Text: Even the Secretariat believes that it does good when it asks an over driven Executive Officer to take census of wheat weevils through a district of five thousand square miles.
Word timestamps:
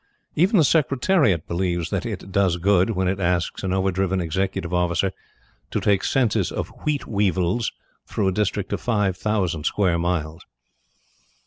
Even 0.35 0.57
the 0.57 0.63
Secretariat 0.63 1.47
believes 1.47 1.91
that 1.91 2.07
it 2.07 2.31
does 2.31 2.57
good 2.57 2.89
when 2.89 3.07
it 3.07 3.19
asks 3.19 3.61
an 3.61 3.71
over 3.71 3.91
driven 3.91 4.19
Executive 4.19 4.73
Officer 4.73 5.11
to 5.69 5.79
take 5.79 6.03
census 6.03 6.49
of 6.51 6.69
wheat 6.85 7.05
weevils 7.05 7.71
through 8.07 8.27
a 8.27 8.31
district 8.33 8.73
of 8.73 8.81
five 8.81 9.15
thousand 9.15 9.65
square 9.67 9.99
miles. 9.99 10.43